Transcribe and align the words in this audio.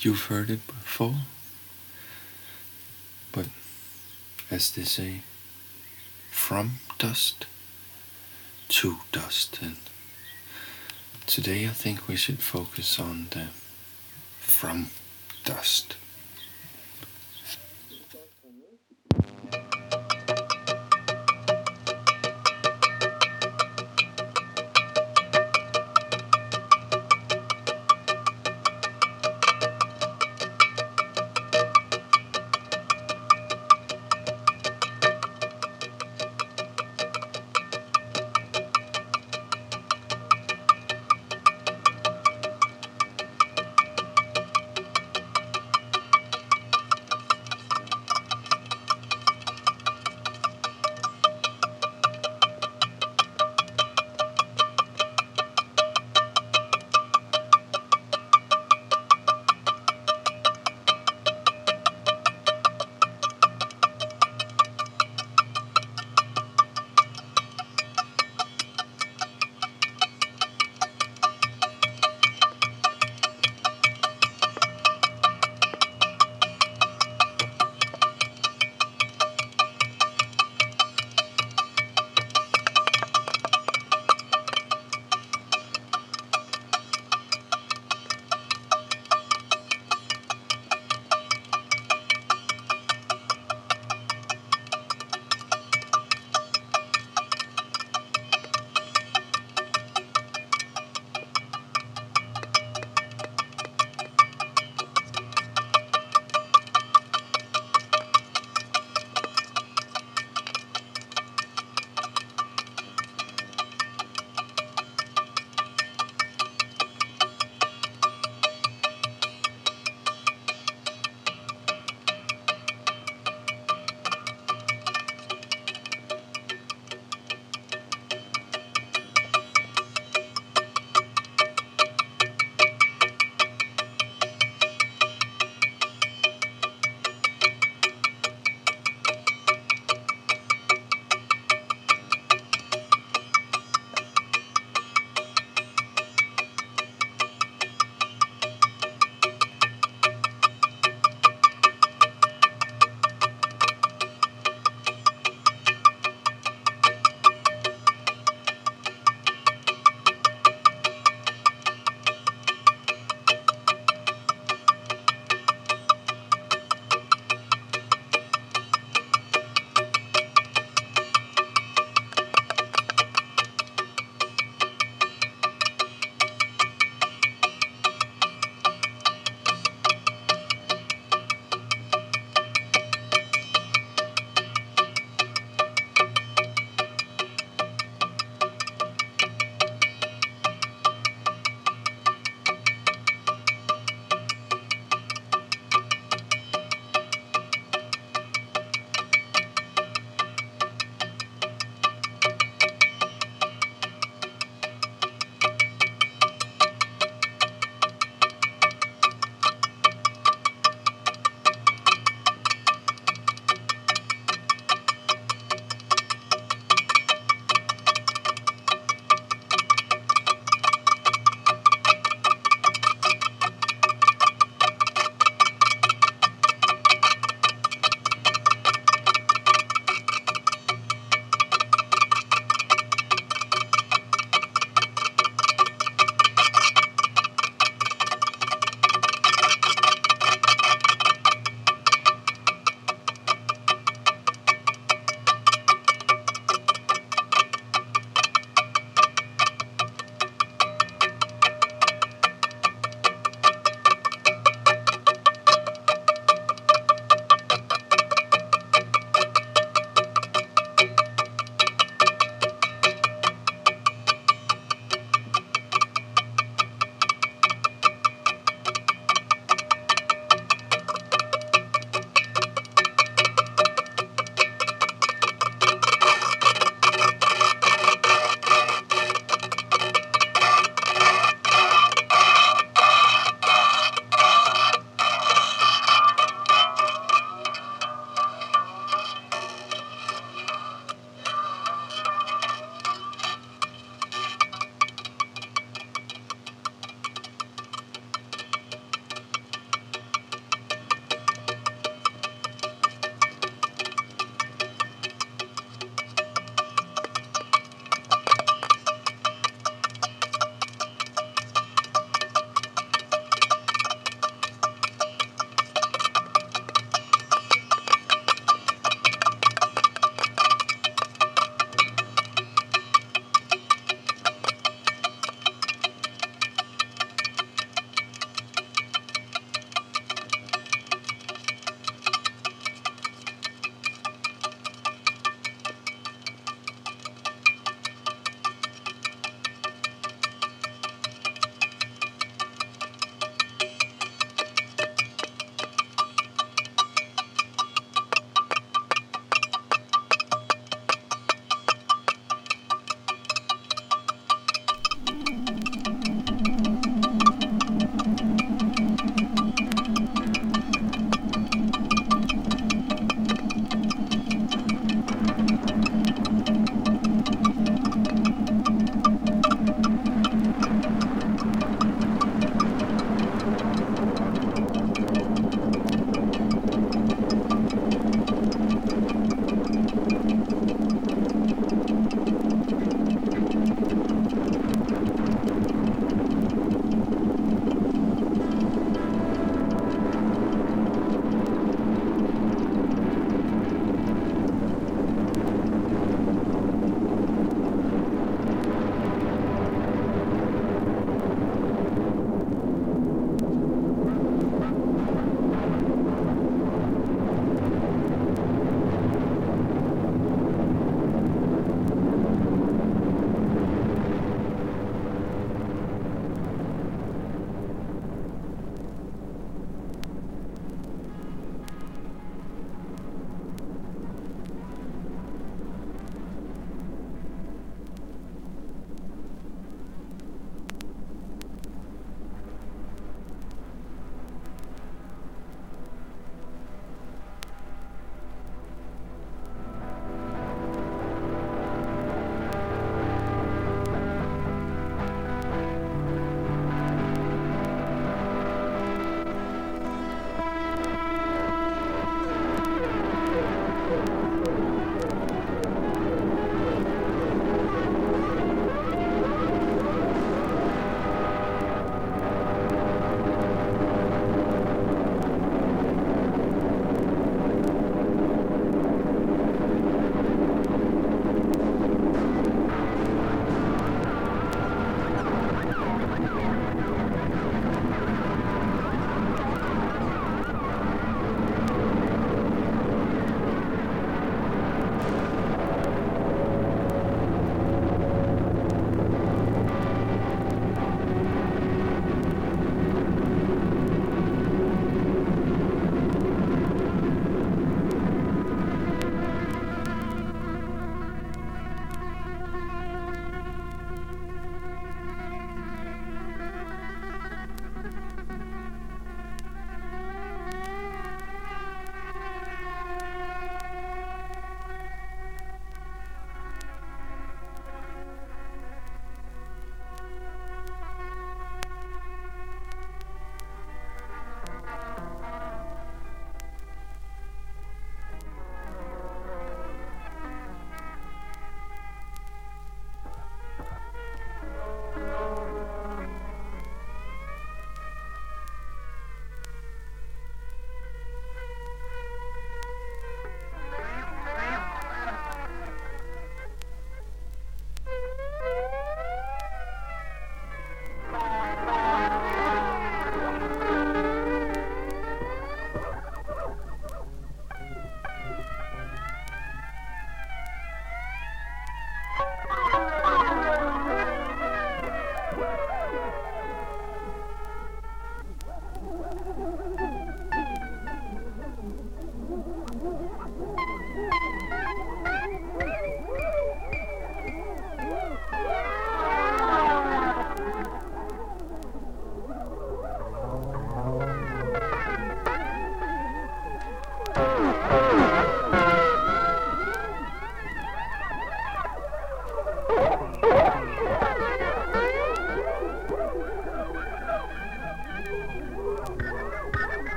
you've 0.00 0.26
heard 0.26 0.50
it 0.50 0.66
before. 0.66 1.14
But 3.32 3.46
as 4.50 4.70
they 4.70 4.84
say, 4.84 5.22
from 6.30 6.80
dust 6.98 7.46
to 8.68 8.98
dust. 9.12 9.58
And 9.60 9.76
today 11.26 11.66
I 11.66 11.70
think 11.70 12.08
we 12.08 12.16
should 12.16 12.40
focus 12.40 12.98
on 12.98 13.28
the 13.30 13.48
from 14.40 14.90
dust. 15.44 15.96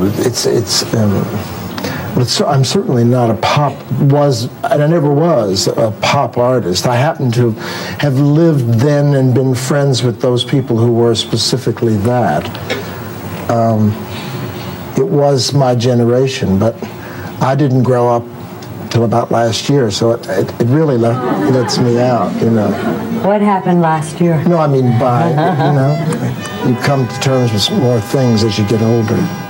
But 0.00 0.26
it's 0.26 0.46
it's. 0.46 0.94
Um, 0.94 1.24
but 2.16 2.22
it's, 2.22 2.40
I'm 2.40 2.64
certainly 2.64 3.04
not 3.04 3.28
a 3.28 3.34
pop 3.34 3.74
was, 4.00 4.44
and 4.64 4.82
I 4.82 4.86
never 4.86 5.12
was 5.12 5.66
a 5.66 5.94
pop 6.00 6.38
artist. 6.38 6.86
I 6.86 6.96
happen 6.96 7.30
to 7.32 7.50
have 8.00 8.18
lived 8.18 8.80
then 8.80 9.16
and 9.16 9.34
been 9.34 9.54
friends 9.54 10.02
with 10.02 10.22
those 10.22 10.42
people 10.42 10.78
who 10.78 10.94
were 10.94 11.14
specifically 11.14 11.98
that. 11.98 12.48
Um, 13.50 13.90
it 14.96 15.06
was 15.06 15.52
my 15.52 15.74
generation, 15.74 16.58
but 16.58 16.74
I 17.42 17.54
didn't 17.54 17.82
grow 17.82 18.08
up 18.08 18.24
till 18.90 19.04
about 19.04 19.30
last 19.30 19.68
year, 19.68 19.90
so 19.90 20.12
it, 20.12 20.26
it, 20.26 20.60
it 20.60 20.66
really 20.68 20.96
let, 20.96 21.22
lets 21.52 21.76
me 21.76 22.00
out, 22.00 22.34
you 22.40 22.48
know. 22.48 22.70
What 23.26 23.42
happened 23.42 23.82
last 23.82 24.22
year? 24.22 24.42
No, 24.44 24.56
I 24.56 24.68
mean 24.68 24.98
by, 24.98 25.28
you 25.28 25.72
know, 25.74 26.66
you 26.66 26.74
come 26.82 27.06
to 27.06 27.20
terms 27.20 27.52
with 27.52 27.70
more 27.78 28.00
things 28.00 28.42
as 28.42 28.58
you 28.58 28.66
get 28.66 28.80
older. 28.80 29.45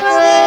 Oh! 0.00 0.37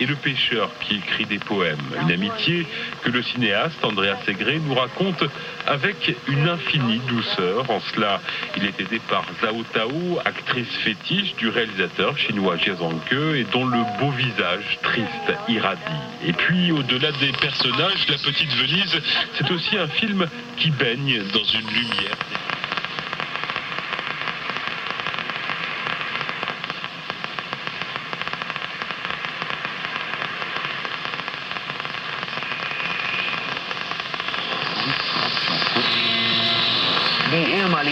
Et 0.00 0.06
le 0.06 0.14
pêcheur 0.14 0.70
qui 0.80 0.96
écrit 0.96 1.26
des 1.26 1.38
poèmes. 1.38 1.78
Une 2.02 2.12
amitié 2.12 2.66
que 3.02 3.10
le 3.10 3.22
cinéaste 3.22 3.84
Andrea 3.84 4.16
Segre 4.24 4.58
nous 4.66 4.74
raconte 4.74 5.24
avec 5.66 6.16
une 6.28 6.48
infinie 6.48 7.00
douceur. 7.08 7.70
En 7.70 7.80
cela, 7.80 8.20
il 8.56 8.64
est 8.64 8.80
aidé 8.80 9.00
par 9.08 9.24
Zhao 9.40 9.62
Tao, 9.72 10.18
actrice 10.24 10.72
fétiche 10.84 11.34
du 11.36 11.48
réalisateur 11.48 12.16
chinois 12.16 12.56
Jia 12.56 12.76
Zhangke 12.76 13.12
et 13.12 13.44
dont 13.52 13.66
le 13.66 13.78
beau 13.98 14.10
visage 14.10 14.78
triste 14.82 15.38
irradie. 15.48 15.80
Et 16.26 16.32
puis, 16.32 16.72
au-delà 16.72 17.12
des 17.12 17.32
personnages, 17.32 18.06
La 18.08 18.16
Petite 18.16 18.54
Venise, 18.54 19.00
c'est 19.34 19.50
aussi 19.50 19.76
un 19.76 19.88
film 19.88 20.26
qui 20.56 20.70
baigne 20.70 21.22
dans 21.32 21.44
une 21.44 21.66
lumière. 21.68 22.16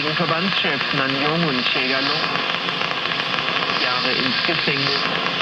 ehemaligen 0.07 0.15
Verbandschef 0.15 0.93
Nanjung 0.93 1.47
und 1.47 1.65
Che 1.65 1.89
Jahre 3.83 4.11
ins 4.11 4.43
Gefängnis. 4.45 5.36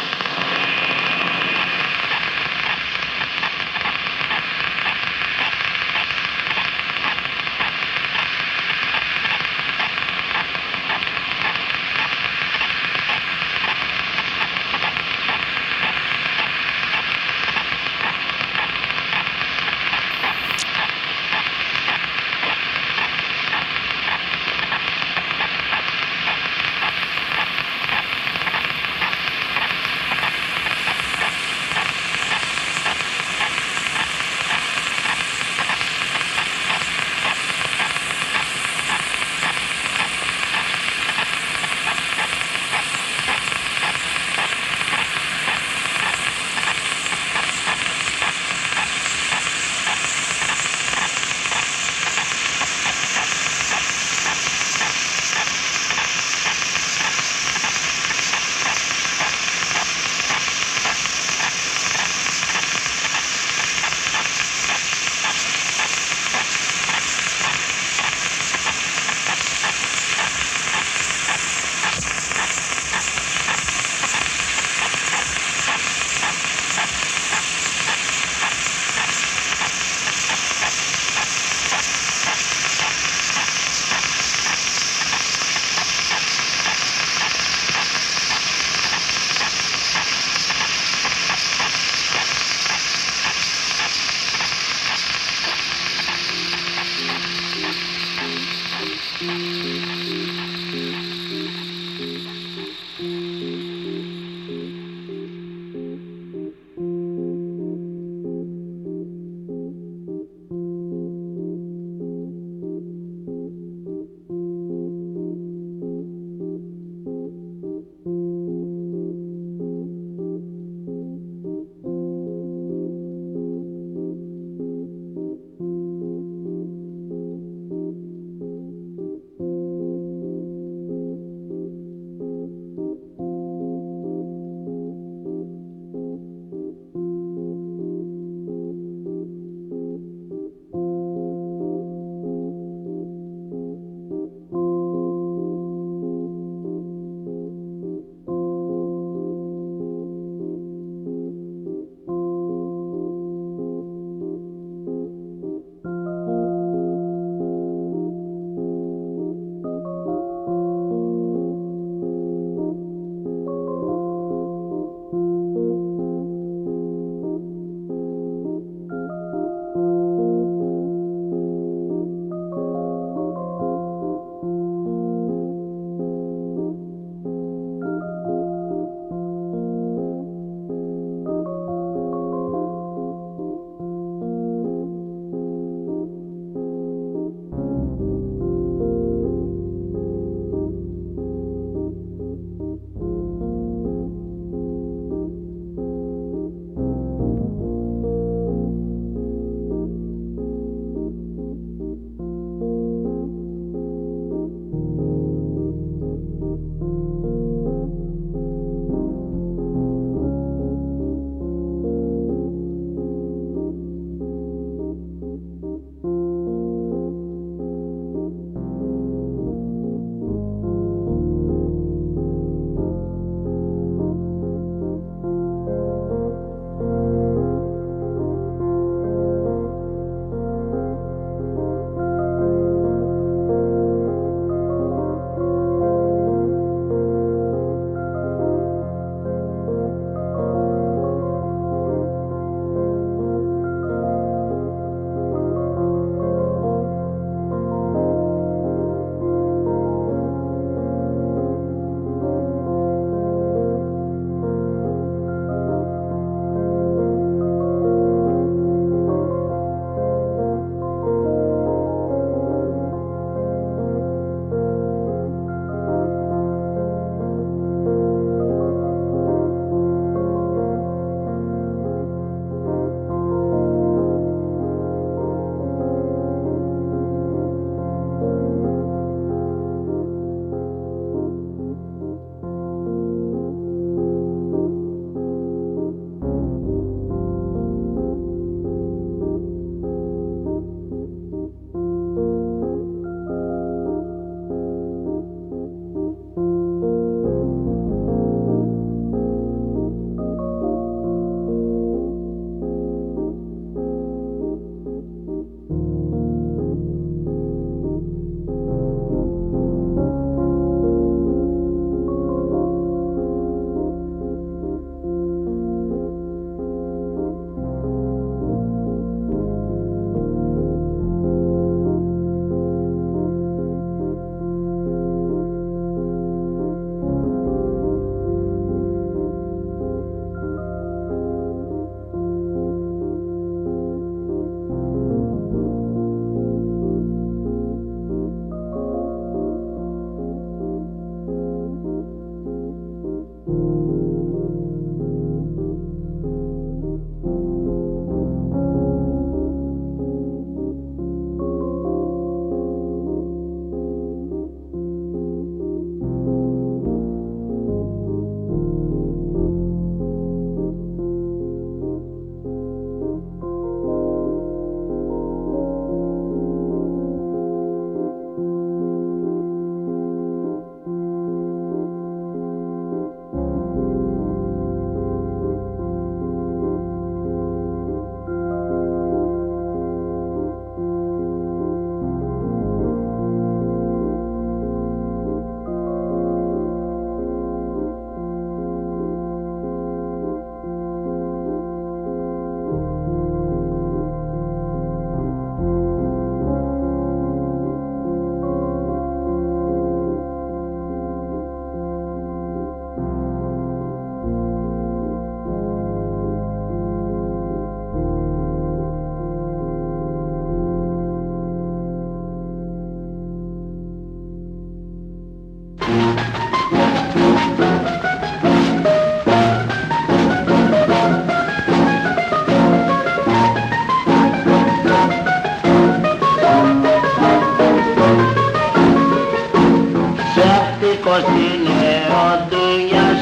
πως 431.15 431.27
είναι 431.49 431.91
ο 432.23 432.27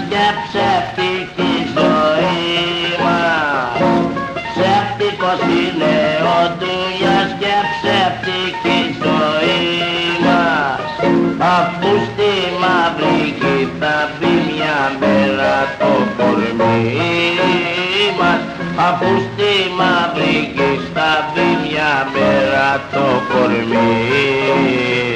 και 0.09 0.25
ψεύτικη 0.43 1.53
ζωή 1.75 2.53
μας. 3.03 3.77
Ψεύτικος 4.49 5.41
είναι 5.57 5.95
ο 6.35 6.39
δουλειάς 6.59 7.29
και 7.41 7.55
ψεύτικη 7.71 8.79
ζωή 9.03 9.61
μας. 10.25 10.81
Αφού 11.57 11.91
στη 12.07 12.31
μαύρη 12.61 13.21
θα 13.79 13.95
μπει 14.19 14.33
μια 14.49 14.79
μέρα 14.99 15.55
το 15.79 15.93
κορμί 16.17 16.83
μας 18.19 18.41
αφού 18.87 19.11
στη 19.27 19.53
μαύρη 19.79 20.37
θα 20.93 21.11
μπει 21.33 21.49
μια 21.67 21.93
μέρα 22.13 22.81
το 22.93 23.05
κορμί 23.31 25.12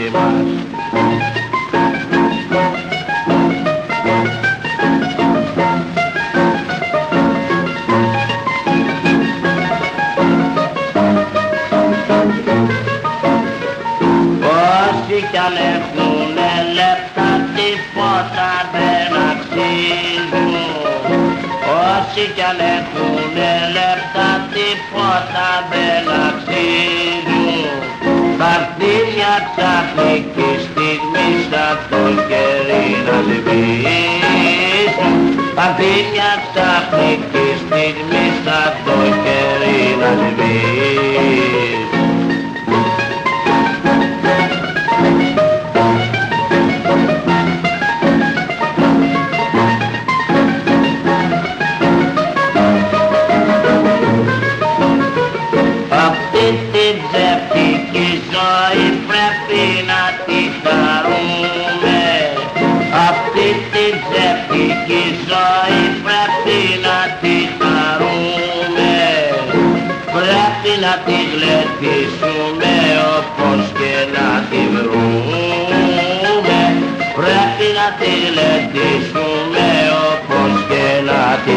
Όσοι 22.20 22.30
κι 22.36 22.42
αν 22.42 22.60
έχουνε 22.78 23.52
λεπτά 23.78 24.30
τίποτα 24.54 25.50
δεν 25.72 26.04
αξίζουν 26.28 27.80
Θα 28.38 28.50
έρθει 28.58 28.94
μια 29.14 29.36
ξαφνική 29.50 30.52
στιγμή 30.66 31.30
σαν 31.50 31.78
το 31.90 32.02
κερί 32.30 32.88
να 33.08 33.18
σβήσουν 33.28 35.16
Θα 35.56 35.66
έρθει 35.70 35.94
μια 36.12 36.32
ξαφνική 36.48 37.48
στιγμή 37.64 38.26
σαν 38.44 38.72
το 38.86 38.98
κερί 39.24 39.82
να 40.02 40.10
σβήσουν 40.22 40.97
Το 81.48 81.54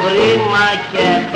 χρήμα 0.00 0.66
και 0.92 1.33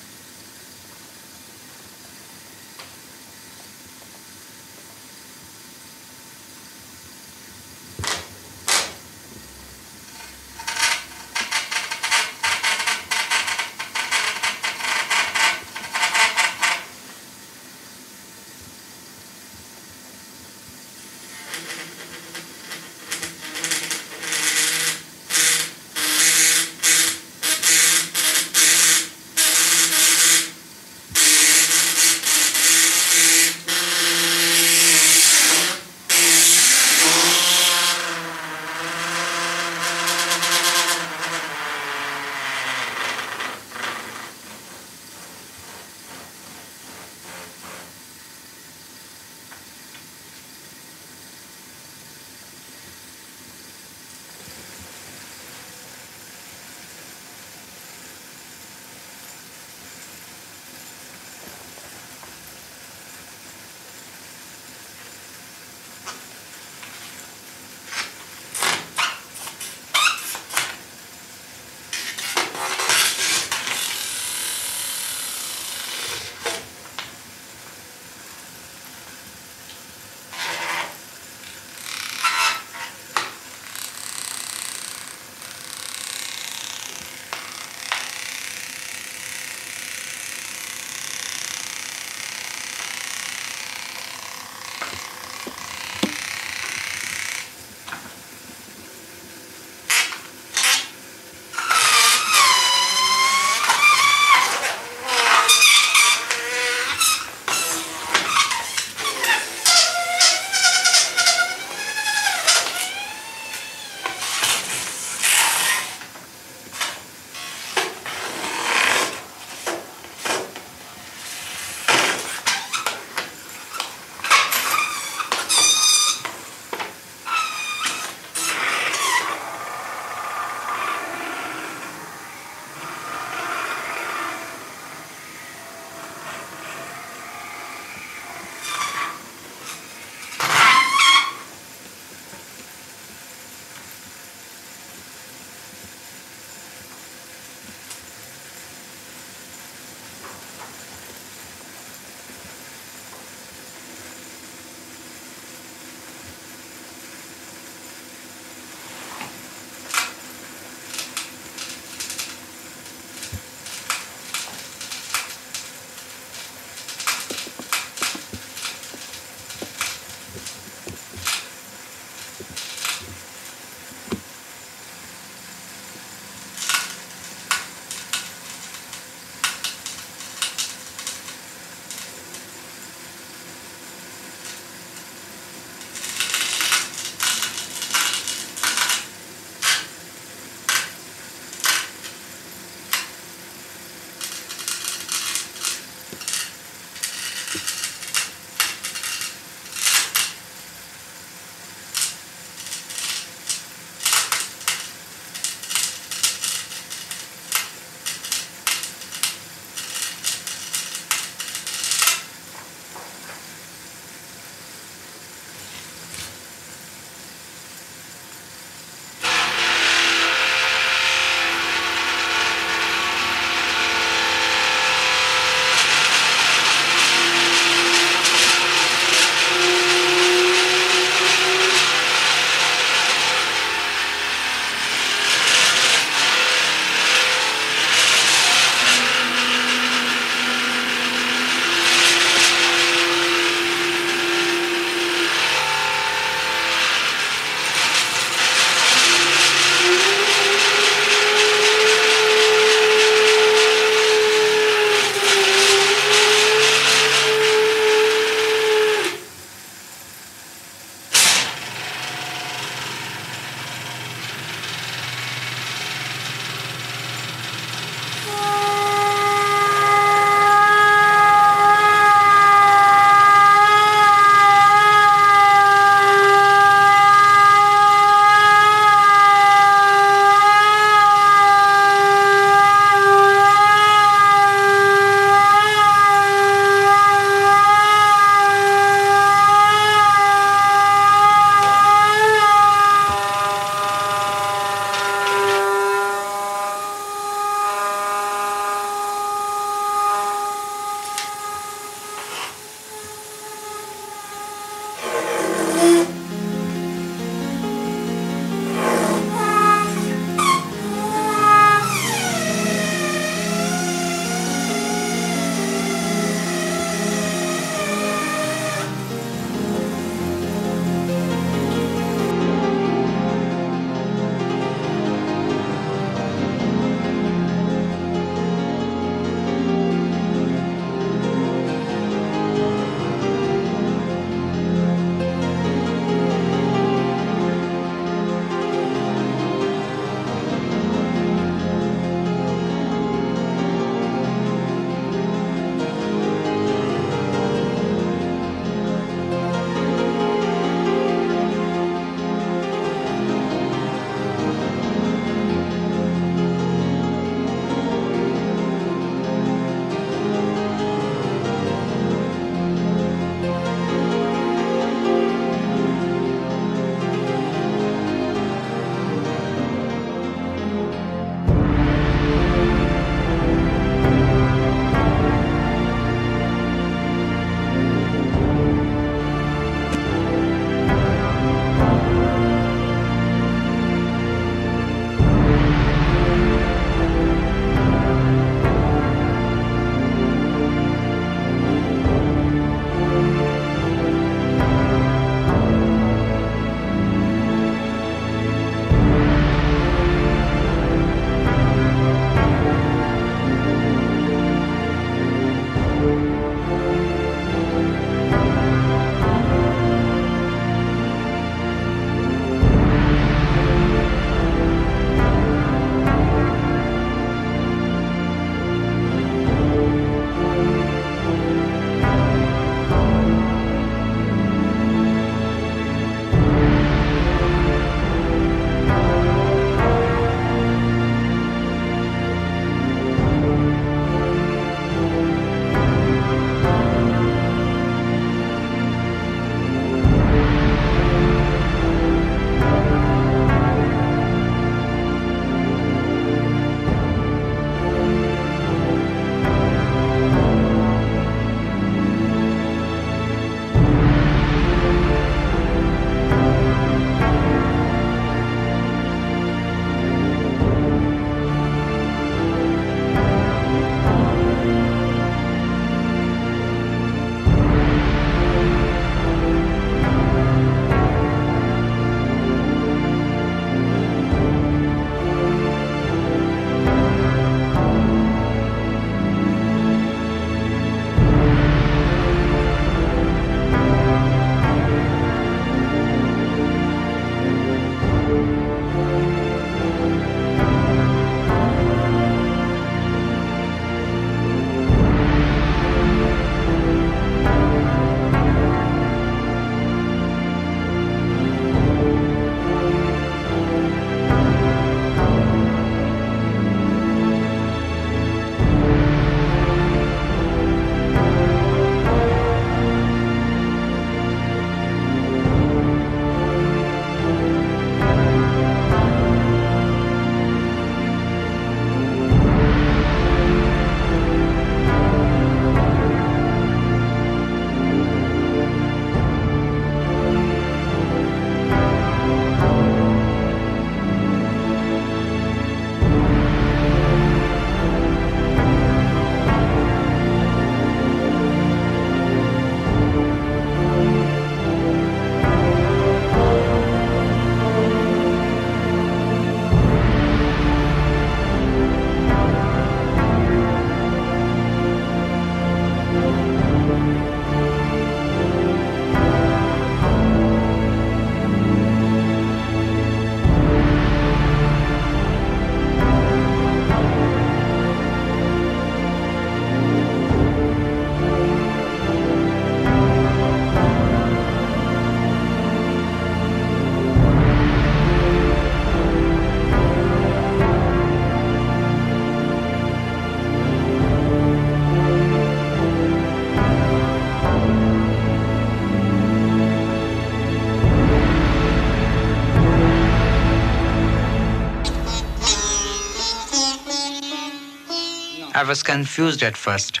was 598.68 598.82
confused 598.82 599.42
at 599.42 599.56
first. 599.56 600.00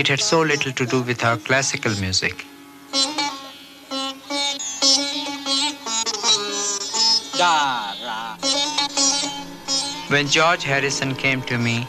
It 0.00 0.08
had 0.08 0.18
so 0.20 0.40
little 0.40 0.72
to 0.72 0.84
do 0.84 1.00
with 1.02 1.22
our 1.22 1.36
classical 1.36 1.92
music. 2.00 2.44
When 10.08 10.26
George 10.26 10.64
Harrison 10.64 11.14
came 11.14 11.40
to 11.42 11.56
me, 11.56 11.86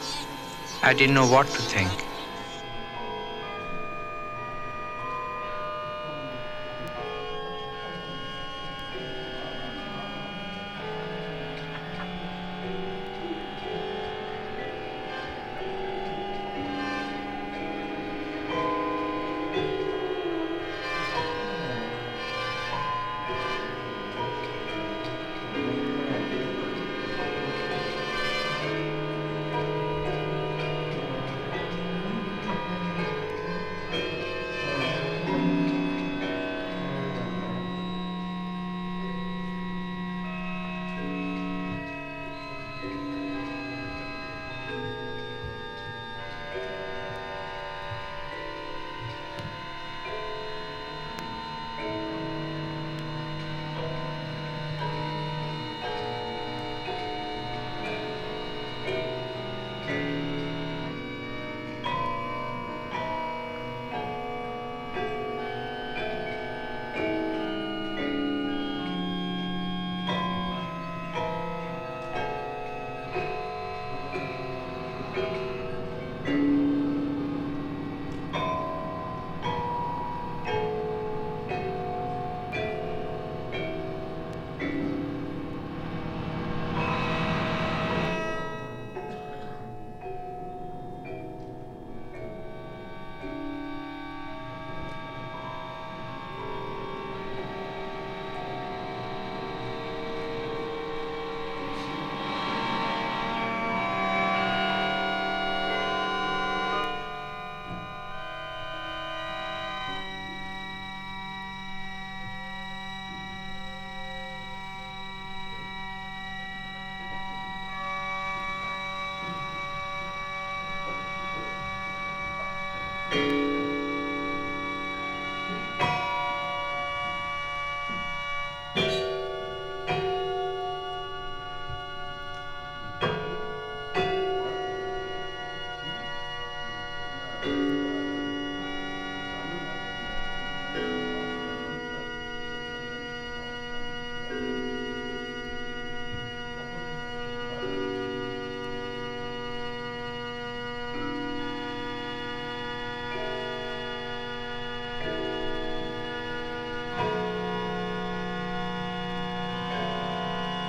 I 0.84 0.94
didn't 0.94 1.14
know 1.14 1.26
what 1.26 1.48
to 1.48 1.62
think. 1.62 2.11